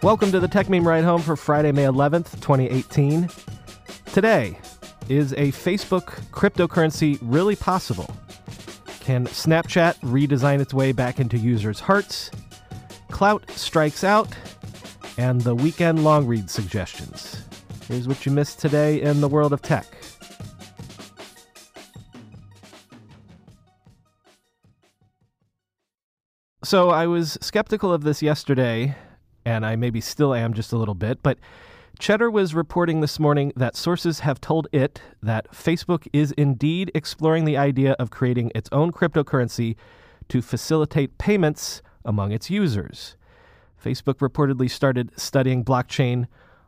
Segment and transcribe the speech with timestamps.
[0.00, 3.28] Welcome to the Techmeme Ride Home for Friday, May 11th, 2018.
[4.12, 4.56] Today,
[5.08, 8.08] is a Facebook cryptocurrency really possible?
[9.00, 12.30] Can Snapchat redesign its way back into users' hearts?
[13.10, 14.28] Klout strikes out,
[15.16, 17.42] and the weekend long read suggestions.
[17.88, 19.84] Here's what you missed today in the world of tech.
[26.62, 28.94] So I was skeptical of this yesterday,
[29.48, 31.38] and I maybe still am just a little bit, but
[31.98, 37.46] Cheddar was reporting this morning that sources have told it that Facebook is indeed exploring
[37.46, 39.74] the idea of creating its own cryptocurrency
[40.28, 43.16] to facilitate payments among its users.
[43.82, 46.26] Facebook reportedly started studying blockchain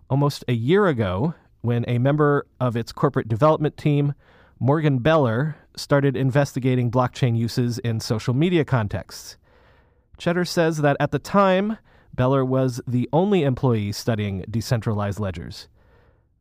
[0.09, 4.15] almost a year ago when a member of its corporate development team,
[4.59, 9.37] Morgan Beller, started investigating blockchain uses in social media contexts.
[10.17, 11.77] Cheddar says that at the time,
[12.15, 15.69] Beller was the only employee studying decentralized ledgers.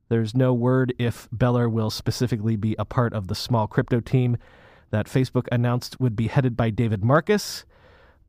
[0.09, 4.37] There's no word if Beller will specifically be a part of the small crypto team
[4.91, 7.63] that Facebook announced would be headed by David Marcus,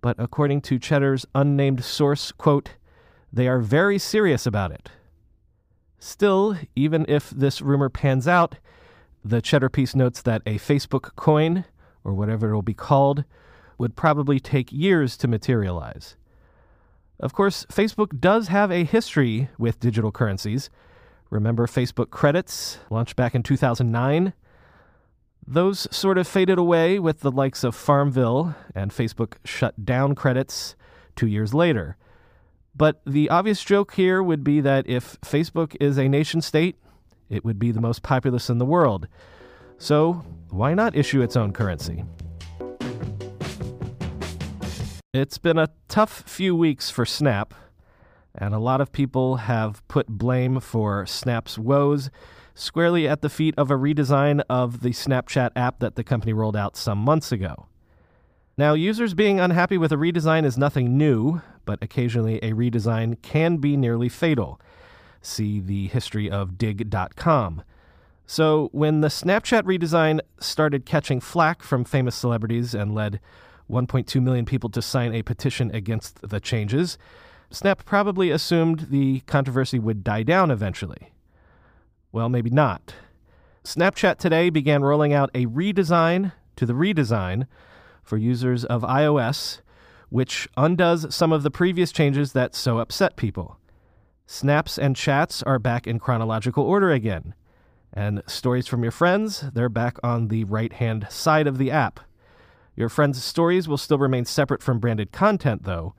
[0.02, 2.70] but according to Cheddar's unnamed source, quote,
[3.32, 4.90] they are very serious about it.
[5.98, 8.56] Still, even if this rumor pans out,
[9.24, 11.64] the Cheddar piece notes that a Facebook coin,
[12.04, 13.24] or whatever it will be called,
[13.78, 16.16] would probably take years to materialize.
[17.20, 20.70] Of course, Facebook does have a history with digital currencies.
[21.28, 24.32] Remember Facebook credits, launched back in 2009?
[25.46, 30.74] Those sort of faded away with the likes of Farmville, and Facebook shut down credits
[31.14, 31.96] two years later.
[32.74, 36.76] But the obvious joke here would be that if Facebook is a nation state,
[37.28, 39.08] it would be the most populous in the world.
[39.76, 42.04] So, why not issue its own currency?
[45.12, 47.52] It's been a tough few weeks for Snap,
[48.32, 52.10] and a lot of people have put blame for Snap's woes
[52.54, 56.54] squarely at the feet of a redesign of the Snapchat app that the company rolled
[56.54, 57.66] out some months ago.
[58.56, 63.56] Now, users being unhappy with a redesign is nothing new, but occasionally a redesign can
[63.56, 64.60] be nearly fatal.
[65.20, 67.64] See the history of digg.com.
[68.26, 73.18] So, when the Snapchat redesign started catching flack from famous celebrities and led
[73.70, 76.98] 1.2 million people to sign a petition against the changes,
[77.50, 81.12] Snap probably assumed the controversy would die down eventually.
[82.12, 82.94] Well, maybe not.
[83.64, 87.46] Snapchat today began rolling out a redesign to the redesign
[88.02, 89.60] for users of iOS,
[90.08, 93.58] which undoes some of the previous changes that so upset people.
[94.26, 97.34] Snaps and chats are back in chronological order again.
[97.92, 102.00] And stories from your friends, they're back on the right hand side of the app.
[102.80, 105.92] Your friends' stories will still remain separate from branded content, though.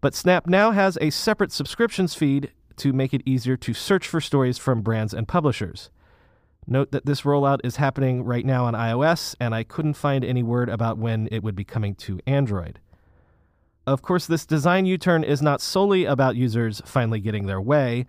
[0.00, 4.18] But Snap now has a separate subscriptions feed to make it easier to search for
[4.18, 5.90] stories from brands and publishers.
[6.66, 10.42] Note that this rollout is happening right now on iOS, and I couldn't find any
[10.42, 12.78] word about when it would be coming to Android.
[13.86, 18.06] Of course, this design U turn is not solely about users finally getting their way.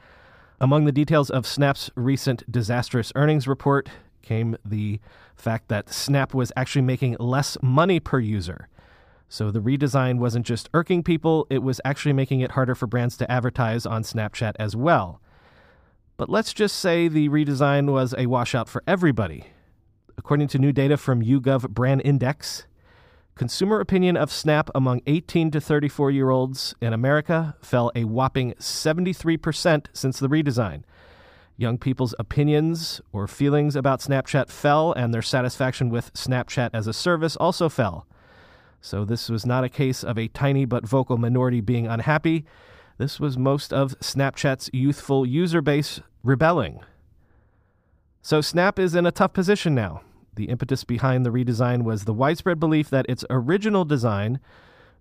[0.61, 3.89] Among the details of Snap's recent disastrous earnings report
[4.21, 4.99] came the
[5.35, 8.67] fact that Snap was actually making less money per user.
[9.29, 13.15] So the redesign wasn't just irking people, it was actually making it harder for brands
[13.17, 15.21] to advertise on Snapchat as well.
[16.17, 19.45] But let's just say the redesign was a washout for everybody.
[20.17, 22.67] According to new data from YouGov Brand Index,
[23.35, 28.53] consumer opinion of Snap among 18 to 34 year olds in America fell a whopping
[28.59, 30.83] 73% since the redesign.
[31.61, 36.91] Young people's opinions or feelings about Snapchat fell, and their satisfaction with Snapchat as a
[36.91, 38.07] service also fell.
[38.81, 42.45] So, this was not a case of a tiny but vocal minority being unhappy.
[42.97, 46.79] This was most of Snapchat's youthful user base rebelling.
[48.23, 50.01] So, Snap is in a tough position now.
[50.33, 54.39] The impetus behind the redesign was the widespread belief that its original design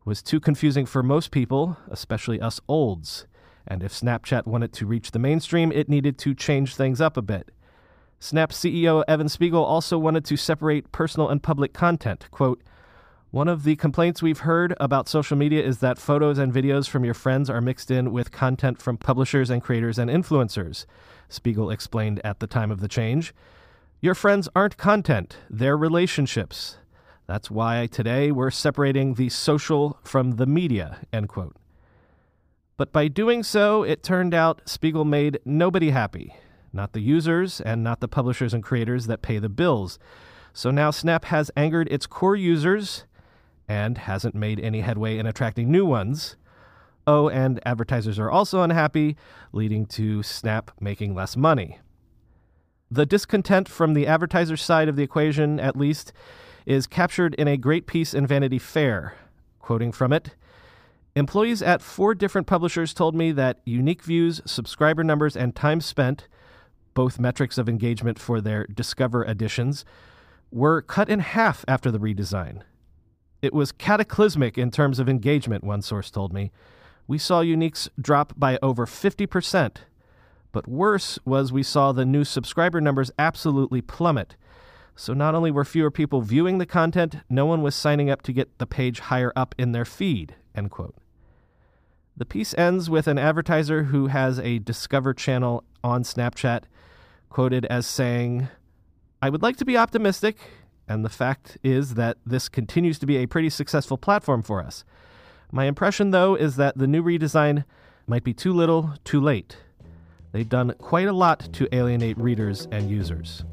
[0.05, 3.27] was too confusing for most people, especially us olds.
[3.67, 7.23] And if Snapchat wanted to reach the mainstream, it needed to change things up a
[7.23, 7.51] bit.
[8.19, 12.29] Snap CEO Evan Spiegel also wanted to separate personal and public content.
[12.31, 12.63] Quote,
[13.31, 17.05] one of the complaints we've heard about social media is that photos and videos from
[17.05, 20.85] your friends are mixed in with content from publishers and creators and influencers,
[21.29, 23.33] Spiegel explained at the time of the change.
[24.01, 26.79] Your friends aren't content, they're relationships.
[27.29, 31.55] That's why today we're separating the social from the media, end quote.
[32.81, 36.35] But by doing so, it turned out Spiegel made nobody happy.
[36.73, 39.99] Not the users and not the publishers and creators that pay the bills.
[40.55, 43.05] So now Snap has angered its core users
[43.69, 46.37] and hasn't made any headway in attracting new ones.
[47.07, 49.15] Oh, and advertisers are also unhappy,
[49.53, 51.81] leading to Snap making less money.
[52.91, 56.15] The discontent from the advertiser side of the equation, at least,
[56.65, 59.17] is captured in a great piece in Vanity Fair.
[59.59, 60.35] Quoting from it,
[61.17, 66.29] Employees at four different publishers told me that unique views, subscriber numbers, and time spent,
[66.95, 69.85] both metrics of engagement for their Discover editions,
[70.53, 72.63] were cut in half after the redesign.
[73.43, 76.53] It was cataclysmic in terms of engagement, one source told me.
[77.09, 79.77] We saw uniques drop by over 50%.
[80.53, 84.37] But worse was we saw the new subscriber numbers absolutely plummet.
[84.95, 88.33] So not only were fewer people viewing the content, no one was signing up to
[88.33, 90.37] get the page higher up in their feed.
[90.55, 90.95] End quote.
[92.17, 96.65] The piece ends with an advertiser who has a Discover channel on Snapchat
[97.31, 98.49] quoted as saying,
[99.23, 100.37] I would like to be optimistic,
[100.89, 104.85] and the fact is that this continues to be a pretty successful platform for us.
[105.53, 107.65] My impression, though, is that the new redesign
[108.07, 109.57] might be too little, too late.
[110.33, 113.45] They've done quite a lot to alienate readers and users.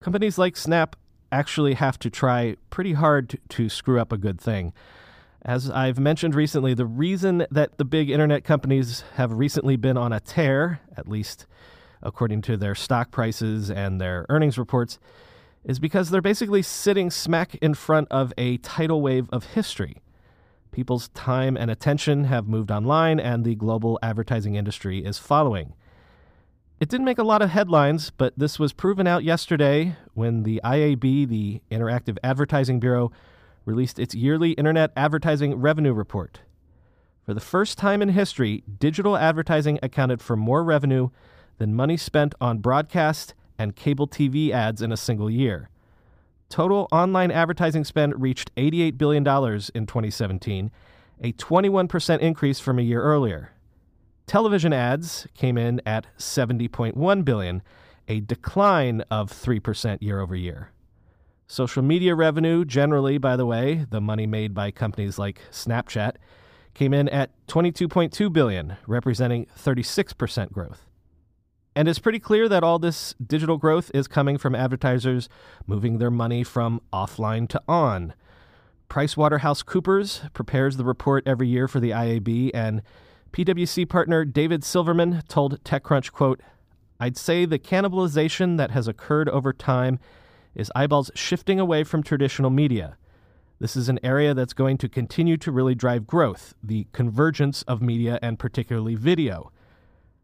[0.00, 0.96] Companies like Snap
[1.30, 4.72] actually have to try pretty hard to, to, screw up a good thing.
[5.42, 10.12] As I've mentioned recently, the reason that the big internet companies have recently been on
[10.12, 11.46] a tear, at least
[12.02, 14.98] according to their stock prices and their earnings reports,
[15.64, 19.98] is because they're basically sitting smack in front of a tidal wave of history.
[20.70, 25.74] People's time and attention have moved online, and the global advertising industry is following.
[26.80, 30.60] It didn't make a lot of headlines, but this was proven out yesterday when the
[30.62, 33.10] IAB, the Interactive Advertising Bureau,
[33.64, 36.38] released its yearly Internet Advertising Revenue Report.
[37.26, 41.08] For the first time in history, digital advertising accounted for more revenue
[41.58, 45.70] than money spent on broadcast and cable TV ads in a single year.
[46.48, 49.26] Total online advertising spend reached $88 billion
[49.74, 50.70] in 2017,
[51.22, 53.50] a 21% increase from a year earlier.
[54.28, 57.62] Television ads came in at 70.1 billion,
[58.08, 60.70] a decline of 3% year over year.
[61.46, 66.16] Social media revenue, generally, by the way, the money made by companies like Snapchat,
[66.74, 70.84] came in at 22.2 billion, representing 36% growth.
[71.74, 75.30] And it's pretty clear that all this digital growth is coming from advertisers
[75.66, 78.12] moving their money from offline to on.
[78.90, 82.82] PricewaterhouseCoopers prepares the report every year for the IAB and
[83.32, 86.40] PwC partner David Silverman told TechCrunch, quote,
[87.00, 89.98] I'd say the cannibalization that has occurred over time
[90.54, 92.96] is eyeballs shifting away from traditional media.
[93.60, 97.82] This is an area that's going to continue to really drive growth, the convergence of
[97.82, 99.52] media and particularly video.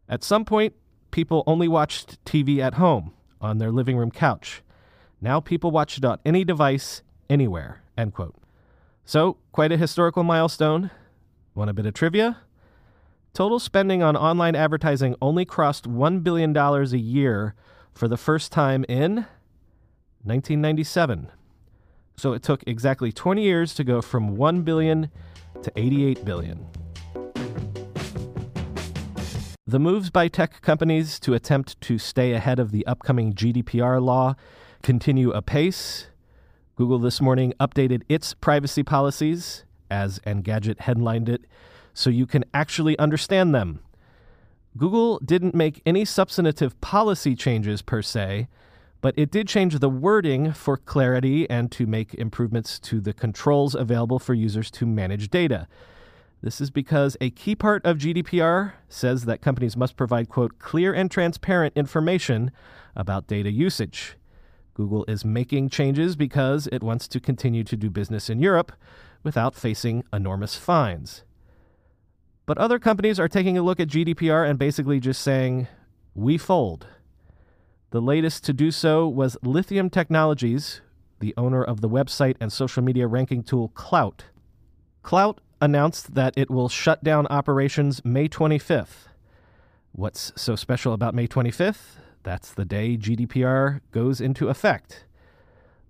[0.07, 0.73] At some point,
[1.11, 4.61] people only watched TV at home, on their living room couch.
[5.21, 7.81] Now people watch it on any device, anywhere.
[7.97, 8.35] End quote.
[9.05, 10.91] So, quite a historical milestone.
[11.53, 12.37] Want a bit of trivia?
[13.35, 17.53] Total spending on online advertising only crossed $1 billion a year
[17.93, 19.25] for the first time in
[20.23, 21.29] 1997.
[22.15, 25.11] So it took exactly 20 years to go from 1 billion
[25.61, 26.65] to 88 billion.
[29.67, 34.35] The moves by tech companies to attempt to stay ahead of the upcoming GDPR law
[34.81, 36.07] continue apace.
[36.77, 41.43] Google this morning updated its privacy policies, as Engadget headlined it,
[41.95, 43.79] so you can actually understand them.
[44.77, 48.47] Google didn't make any substantive policy changes per se,
[48.99, 53.73] but it did change the wording for clarity and to make improvements to the controls
[53.73, 55.67] available for users to manage data.
[56.41, 60.93] This is because a key part of GDPR says that companies must provide, quote, clear
[60.93, 62.51] and transparent information
[62.95, 64.17] about data usage.
[64.73, 68.73] Google is making changes because it wants to continue to do business in Europe
[69.23, 71.23] without facing enormous fines.
[72.45, 75.67] But other companies are taking a look at GDPR and basically just saying,
[76.13, 76.87] we fold.
[77.91, 80.81] The latest to do so was Lithium Technologies,
[81.19, 84.21] the owner of the website and social media ranking tool Klout.
[85.03, 89.07] Klout announced that it will shut down operations May 25th.
[89.93, 91.97] What's so special about May 25th?
[92.23, 95.05] That's the day GDPR goes into effect.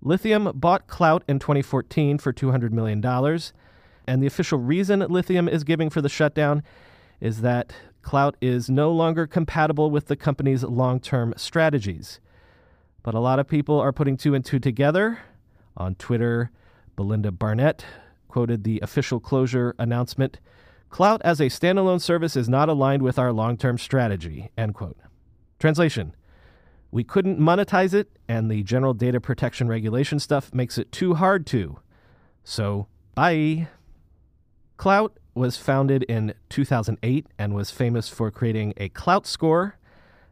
[0.00, 3.00] Lithium bought Klout in 2014 for $200 million
[4.06, 6.62] and the official reason Lithium is giving for the shutdown
[7.20, 7.72] is that
[8.02, 12.20] Klout is no longer compatible with the company's long term strategies.
[13.02, 15.18] But a lot of people are putting two and two together.
[15.76, 16.50] On Twitter,
[16.94, 17.84] Belinda Barnett
[18.28, 20.38] quoted the official closure announcement
[20.90, 24.50] Klout as a standalone service is not aligned with our long term strategy.
[24.56, 24.96] End quote.
[25.58, 26.14] Translation
[26.90, 31.46] We couldn't monetize it, and the general data protection regulation stuff makes it too hard
[31.48, 31.78] to.
[32.44, 33.68] So, bye.
[34.78, 39.76] Klout was founded in 2008 and was famous for creating a Klout score,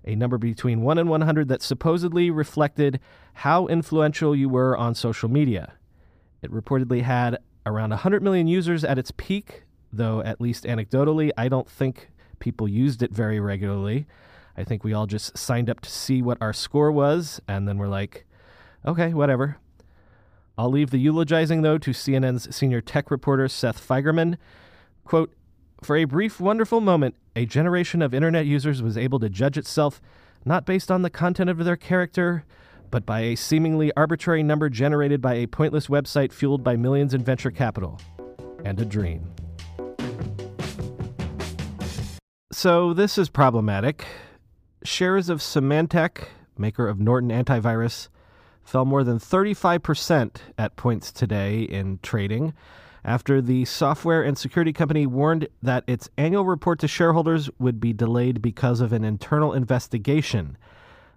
[0.04, 3.00] a number between 1 and 100 that supposedly reflected
[3.34, 5.74] how influential you were on social media.
[6.42, 11.48] It reportedly had around 100 million users at its peak, though, at least anecdotally, I
[11.48, 14.06] don't think people used it very regularly.
[14.56, 17.78] I think we all just signed up to see what our score was, and then
[17.78, 18.26] we're like,
[18.86, 19.56] okay, whatever.
[20.56, 24.36] I'll leave the eulogizing, though, to CNN's senior tech reporter Seth Fiegerman.
[25.04, 25.32] Quote,
[25.82, 30.00] for a brief, wonderful moment, a generation of internet users was able to judge itself
[30.44, 32.44] not based on the content of their character,
[32.90, 37.22] but by a seemingly arbitrary number generated by a pointless website fueled by millions in
[37.22, 38.00] venture capital.
[38.64, 39.30] And a dream.
[42.52, 44.06] So, this is problematic.
[44.84, 48.08] Shares of Symantec, maker of Norton Antivirus,
[48.64, 52.54] fell more than 35% at points today in trading
[53.04, 57.92] after the software and security company warned that its annual report to shareholders would be
[57.92, 60.56] delayed because of an internal investigation.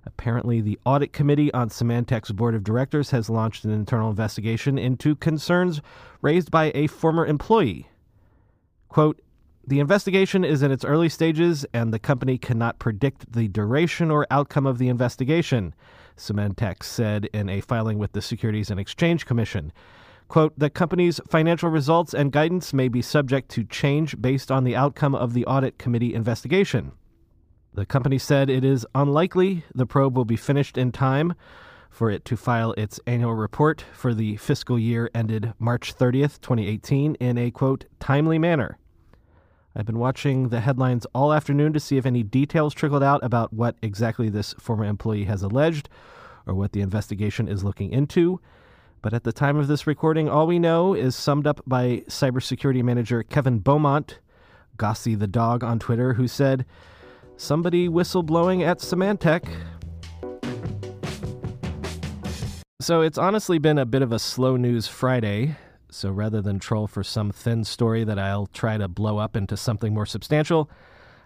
[0.05, 5.15] Apparently, the audit committee on Symantec's board of directors has launched an internal investigation into
[5.15, 5.81] concerns
[6.21, 7.87] raised by a former employee.
[8.89, 9.21] Quote,
[9.65, 14.25] the investigation is in its early stages, and the company cannot predict the duration or
[14.31, 15.75] outcome of the investigation,
[16.17, 19.71] Symantec said in a filing with the Securities and Exchange Commission.
[20.27, 24.75] Quote, the company's financial results and guidance may be subject to change based on the
[24.75, 26.91] outcome of the audit committee investigation.
[27.73, 31.33] The company said it is unlikely the probe will be finished in time
[31.89, 37.15] for it to file its annual report for the fiscal year ended March 30th, 2018,
[37.15, 38.77] in a quote, timely manner.
[39.77, 43.53] I've been watching the headlines all afternoon to see if any details trickled out about
[43.53, 45.87] what exactly this former employee has alleged
[46.47, 48.41] or what the investigation is looking into.
[49.03, 52.81] But at the time of this recording, all we know is summed up by cybersecurity
[52.81, 54.17] manager Kevin Beaumont,
[54.77, 56.65] Gossi the dog on Twitter, who said,
[57.35, 59.47] Somebody whistleblowing at Symantec.
[62.81, 65.55] So it's honestly been a bit of a slow news Friday.
[65.97, 69.57] So rather than troll for some thin story that I'll try to blow up into
[69.57, 70.69] something more substantial,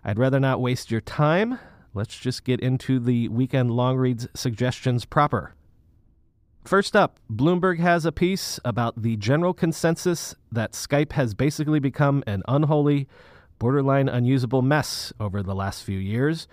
[0.02, 1.60] I'd rather not waste your time.
[1.94, 5.56] Let's just get into the weekend long reads suggestions proper.
[6.64, 12.24] First up, Bloomberg has a piece about the general consensus that Skype has basically become
[12.26, 13.10] an unholy,
[13.60, 16.48] borderline unusable mess over the last few years,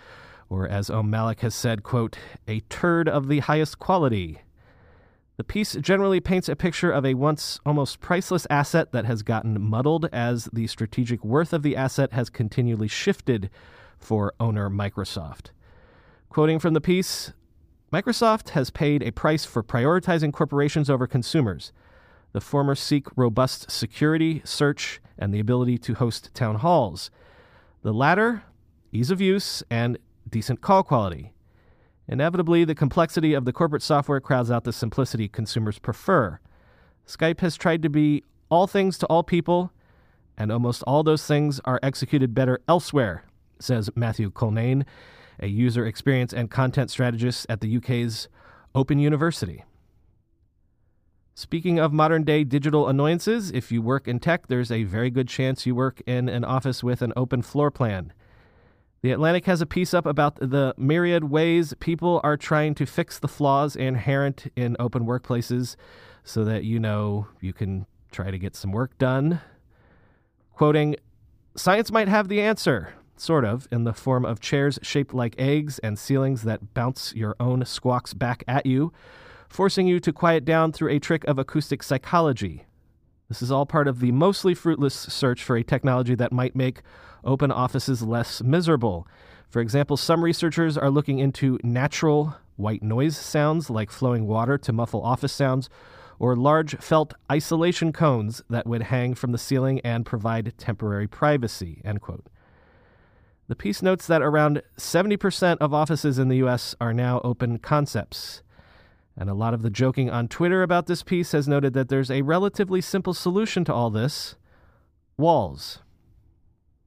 [0.49, 4.41] or as Om Malik has said, quote, a turd of the highest quality.
[5.39, 9.61] The piece generally paints a picture of a once almost priceless asset that has gotten
[9.61, 13.49] muddled as the strategic worth of the asset has continually shifted
[14.01, 15.51] for owner Microsoft.
[16.29, 17.33] Quoting from the piece,
[17.93, 21.73] Microsoft has paid a price for prioritizing corporations over consumers.
[22.33, 27.13] The former seek robust security, search, and the ability to host town halls.
[27.83, 28.43] The latter,
[28.91, 31.33] ease of use and decent call quality.
[32.09, 36.41] Inevitably, the complexity of the corporate software crowds out the simplicity consumers prefer.
[37.07, 39.73] Skype has tried to be all things to all people,
[40.37, 43.25] and almost all those things are executed better elsewhere,
[43.59, 44.87] says Matthew Culnane,
[45.39, 48.29] a user experience and content strategist at the UK's
[48.75, 49.65] Open University.
[51.35, 55.29] Speaking of modern day digital annoyances, if you work in tech, there's a very good
[55.29, 58.13] chance you work in an office with an open floor plan.
[59.01, 63.19] The Atlantic has a piece up about the myriad ways people are trying to fix
[63.19, 65.77] the flaws inherent in open workplaces
[66.25, 69.41] so that you know you can try to get some work done.
[70.53, 70.97] Quoting,
[71.55, 75.79] Science might have the answer, sort of, in the form of chairs shaped like eggs
[75.81, 78.93] and ceilings that bounce your own squawks back at you,
[79.49, 82.65] forcing you to quiet down through a trick of acoustic psychology.
[83.29, 86.81] This is all part of the mostly fruitless search for a technology that might make
[87.23, 89.07] open offices less miserable.
[89.51, 94.73] For example, some researchers are looking into natural white noise sounds like flowing water to
[94.73, 95.69] muffle office sounds,
[96.19, 101.83] or large felt isolation cones that would hang from the ceiling and provide temporary privacy.
[101.85, 102.27] End quote.
[103.49, 106.75] The piece notes that around 70% of offices in the U.S.
[106.81, 108.43] are now open concepts.
[109.19, 112.11] And a lot of the joking on Twitter about this piece has noted that there's
[112.11, 114.37] a relatively simple solution to all this
[115.17, 115.81] walls.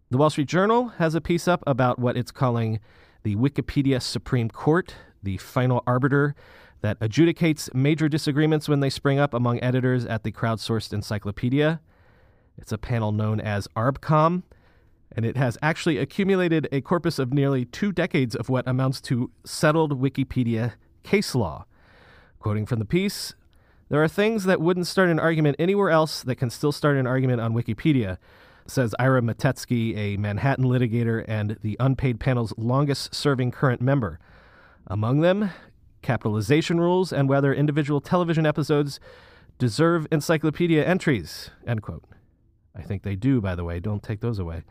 [0.09, 2.79] The Wall Street Journal has a piece up about what it's calling
[3.23, 6.33] the Wikipedia Supreme Court, the final arbiter
[6.79, 11.81] that adjudicates major disagreements when they spring up among editors at the crowdsourced encyclopedia.
[12.57, 14.43] It's a panel known as ARBCOM
[15.13, 19.31] and it has actually accumulated a corpus of nearly two decades of what amounts to
[19.43, 20.73] settled Wikipedia
[21.03, 21.65] case law.
[22.41, 23.35] Quoting from the piece,
[23.89, 27.05] there are things that wouldn't start an argument anywhere else that can still start an
[27.05, 28.17] argument on Wikipedia,
[28.65, 34.19] says Ira Matetsky, a Manhattan litigator and the unpaid panel's longest serving current member.
[34.87, 35.51] Among them,
[36.01, 38.99] capitalization rules and whether individual television episodes
[39.59, 41.51] deserve encyclopedia entries.
[41.67, 42.03] End quote.
[42.75, 43.79] I think they do, by the way.
[43.79, 44.63] Don't take those away.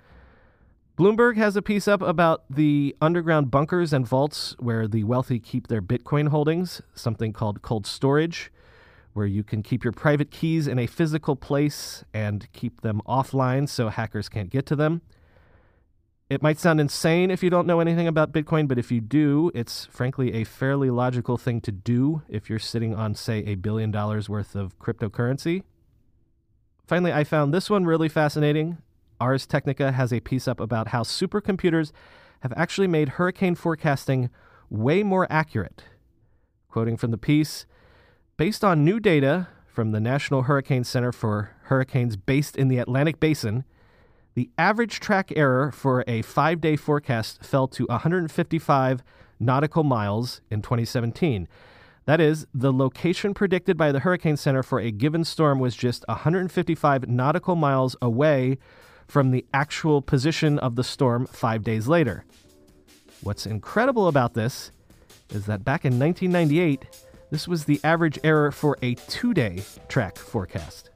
[1.00, 5.69] Bloomberg has a piece up about the underground bunkers and vaults where the wealthy keep
[5.69, 8.52] their Bitcoin holdings, something called cold storage,
[9.14, 13.66] where you can keep your private keys in a physical place and keep them offline
[13.66, 15.00] so hackers can't get to them.
[16.28, 19.50] It might sound insane if you don't know anything about Bitcoin, but if you do,
[19.54, 23.90] it's frankly a fairly logical thing to do if you're sitting on, say, a billion
[23.90, 25.62] dollars worth of cryptocurrency.
[26.87, 28.76] Finally, I found this one really fascinating.
[29.21, 31.93] Ars Technica has a piece up about how supercomputers
[32.41, 34.31] have actually made hurricane forecasting
[34.71, 35.85] way more accurate.
[36.69, 37.67] Quoting from the piece,
[38.37, 43.21] based on new data from the National Hurricane Center for hurricanes based in the Atlantic
[43.21, 43.65] Basin,
[44.35, 49.03] the average track error for a five day forecast fell to 155
[49.39, 51.49] nautical miles in 2017.
[52.07, 56.05] That is, the location predicted by the Hurricane Center for a given storm was just
[56.09, 58.59] 155 nautical miles away
[59.11, 62.25] from the actual position of the storm five days later.
[63.23, 64.71] What's incredible about this
[65.31, 66.85] is that back in 1998,
[67.31, 70.90] this was the average error for a two day track forecast.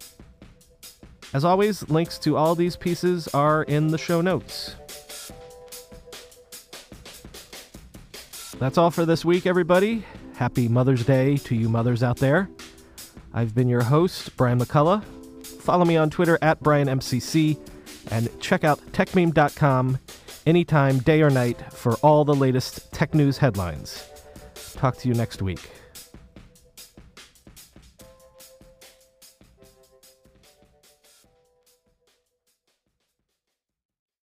[1.33, 4.77] As always, links to all these pieces are in the show notes.
[8.59, 10.05] That's all for this week, everybody.
[10.37, 12.49] Happy Mother's Day to you mothers out there.
[13.33, 15.03] I've been your host, Brian McCullough.
[15.45, 17.59] Follow me on Twitter at BrianMCC
[18.11, 19.99] and check out techmeme.com
[20.47, 24.09] anytime, day or night, for all the latest tech news headlines.
[24.75, 25.71] Talk to you next week.